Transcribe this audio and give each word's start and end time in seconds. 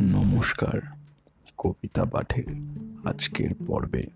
নমস্কার, 0.00 0.80
কবিতা 1.58 2.04
পাঠের 2.04 2.44
আজকের 3.04 3.50
পর্বে 3.66 4.06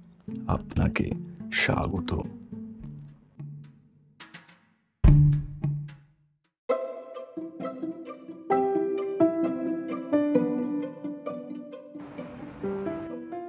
আপনাকে 0.46 1.10
স্বাগত। 1.52 2.14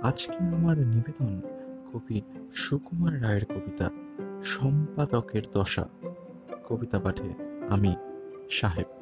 আজকে 0.02 0.38
আমার 0.56 0.78
নিবেদন 0.78 1.42
কবি 1.94 2.22
সুকুমার 2.54 3.22
রায়ের 3.22 3.46
কবিতা, 3.46 3.90
সম্পাদকের 4.44 5.42
দশা। 5.54 5.86
কবিতা 6.70 7.00
পাঠে 7.00 7.34
আমি 7.70 7.96
সাহেব। 8.52 9.01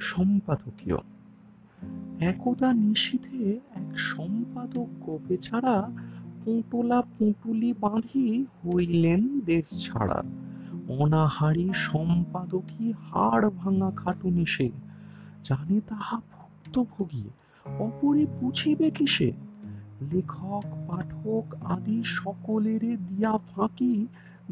সম্পাদকীয়। 0.00 0.96
একদা 2.20 2.72
নিশীথে 2.72 3.60
এক 3.74 3.98
সম্পাদক 3.98 5.18
বেচারা 5.28 5.90
পুঁটলা 6.44 7.02
পুঁটুলি 7.02 7.74
বাঁধি 7.80 8.44
হইলেন 8.44 9.40
দেশ 9.40 9.86
ছাড়া। 9.86 10.22
অনাহারি 10.98 11.70
সম্পাদকী 11.74 12.92
হাড় 12.92 13.50
ভাঙা 13.50 13.90
খাটুনি 13.96 14.46
সে, 14.46 14.70
জানে 15.42 15.80
তাহা 15.80 16.20
ভুক্তভোগী, 16.32 17.28
অপরে 17.78 18.26
বুঝিবে 18.26 18.90
কিসে? 18.90 19.32
লেখক, 20.12 20.64
পাঠক 20.88 21.54
আদি 21.64 22.02
সকলের 22.04 23.06
দিয়া 23.06 23.38
ফাঁকি, 23.38 24.06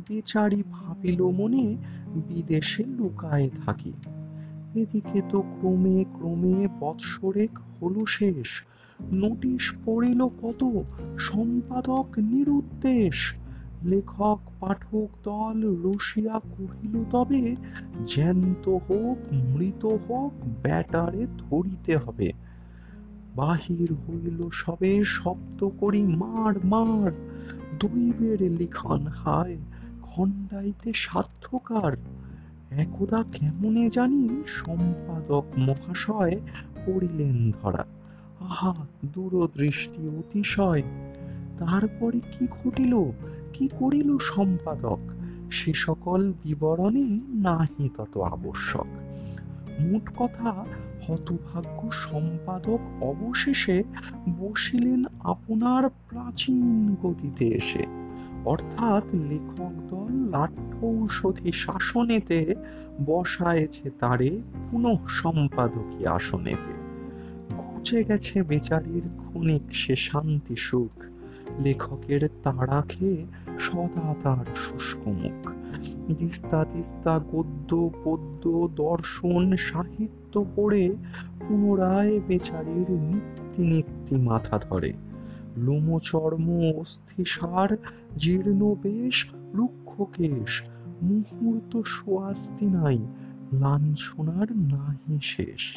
বেচারি 0.08 0.62
ভাবিল 0.70 1.22
মনে 1.22 1.76
বিদেশে 2.28 2.84
লুকায়ে 2.84 3.50
থাকি। 3.66 3.92
এদিকে 4.76 5.22
তো 5.28 5.42
ক্রমে 5.42 6.04
ক্রমে 6.04 6.68
বৎসরেক 6.80 7.58
হলো 7.82 8.06
শেষ। 8.06 8.46
নোটিশ 9.14 9.74
পড়িল 9.84 10.26
কত? 10.26 10.64
সম্পাদক 11.18 12.06
নিরুদ্দেশ। 12.18 13.34
লেখক 13.84 14.40
পাঠক 14.60 15.06
দল 15.24 15.76
রসিয়া 15.82 16.38
কহিল, 16.38 17.04
তবে 17.10 17.56
জ্যান্ত 18.06 18.68
হোক, 18.68 19.16
মৃত 19.32 19.84
হোক, 19.84 20.32
ব্যাটারে 20.62 21.26
ধরিতে 21.38 21.96
হবে। 21.96 22.32
বাহির 23.36 23.92
হইল 23.92 24.50
সবে 24.52 25.04
শব্দ 25.04 25.68
করি 25.80 26.02
মার 26.02 26.66
মার 26.66 27.12
দৈবের 27.80 28.52
লিখন 28.52 29.06
হায়, 29.06 29.56
খণ্ডাইতে 30.02 30.92
সাধ্যকার। 30.94 31.96
একদা 32.70 33.24
কেমনে 33.32 33.90
জানি 33.90 34.42
সম্পাদক 34.46 35.44
মহাশয় 35.58 36.40
পড়িলেন 36.86 37.50
ধরা। 37.50 37.84
আহা, 38.40 38.86
দূরদৃষ্টি 39.04 40.08
অতিশয়। 40.08 40.82
তারপরে 41.58 42.20
কি 42.20 42.46
ঘটিল? 42.46 43.10
কি 43.52 43.68
করিল 43.78 44.18
সম্পাদক? 44.18 44.98
সে 45.50 45.72
সকল 45.74 46.32
বিবরণে 46.32 47.18
নাহি 47.34 47.88
তত 47.96 48.18
আবশ্যক। 48.18 48.86
মোট 49.80 50.10
কথা 50.16 50.50
হতভাগ্য 51.08 51.90
সম্পাদক 51.92 52.80
অবশেষে 53.02 53.82
বসিলেন 54.38 55.04
আপনার 55.20 55.88
প্রাচীন 55.88 56.96
গতিতে 57.02 57.48
এসে। 57.48 57.86
অর্থাৎ 58.44 59.04
লেখক 59.14 59.72
দল 59.88 60.12
লাঠৌষধি 60.12 61.52
শাসনেতে 61.52 62.54
বসায়েছে 63.06 63.90
তারে 63.90 64.42
পুনঃ 64.70 64.96
সম্পাদকী 65.08 66.06
আসনেতে। 66.06 66.72
ঘুচে 67.56 68.04
গেছে 68.04 68.42
বেচারির 68.42 69.10
ক্ষণিক 69.16 69.62
সে 69.72 69.96
শান্তি 69.96 70.56
সুখ। 70.56 71.02
লেখকের 71.60 72.28
তাড়া 72.42 72.82
খেয়ে 72.88 73.26
সদা 73.58 74.14
তার 74.22 74.44
শুষ্ক 74.54 75.08
মুখ। 75.08 75.35
দিস্তা 76.14 76.64
তিস্তা 76.64 77.18
গদ্য, 77.18 77.90
পদ্য, 78.04 78.68
দর্শন, 78.74 79.56
সাহিত্য 79.56 80.44
পড়ে 80.56 80.96
পুনরায় 81.48 82.20
বেচারির 82.20 82.90
নিত্যি 82.90 83.66
নিত্যি 83.66 84.16
মাথা 84.16 84.58
ধরে। 84.58 84.92
লোমচর্ম, 85.56 86.72
অস্থিসার, 86.80 87.76
জীর্ণ 88.16 88.74
বেশ 88.74 89.26
রুক্ষকেশ 89.54 90.62
মুহূর্ত 91.02 91.80
সোয়াস্তি 91.80 92.66
নাই, 92.66 92.98
লাঞ্ছনার 93.52 94.56
নাহি 94.56 95.18
শেষ। 95.22 95.76